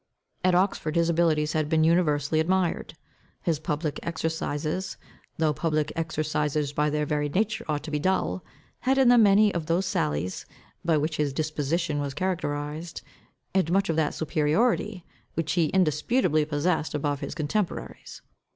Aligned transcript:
At 0.43 0.55
Oxford 0.55 0.95
his 0.95 1.09
abilities 1.09 1.53
had 1.53 1.69
been 1.69 1.83
universally 1.83 2.39
admired. 2.39 2.95
His 3.43 3.59
public 3.59 3.99
exercises, 4.01 4.97
though 5.37 5.53
public 5.53 5.93
exercises 5.95 6.73
by 6.73 6.89
their 6.89 7.05
very 7.05 7.29
nature 7.29 7.63
ought 7.69 7.83
to 7.83 7.91
be 7.91 7.99
dull, 7.99 8.43
had 8.79 8.97
in 8.97 9.09
them 9.09 9.21
many 9.21 9.53
of 9.53 9.67
those 9.67 9.85
sallies, 9.85 10.47
by 10.83 10.97
which 10.97 11.17
his 11.17 11.33
disposition 11.33 11.99
was 11.99 12.15
characterised, 12.15 13.03
and 13.53 13.71
much 13.71 13.89
of 13.89 13.95
that 13.95 14.15
superiority, 14.15 15.05
which 15.35 15.51
he 15.53 15.67
indisputably 15.67 16.45
possessed 16.45 16.95
above 16.95 17.19
his 17.19 17.35
contemporaries. 17.35 18.23